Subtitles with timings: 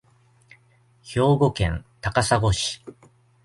[1.03, 2.81] 兵庫県高砂市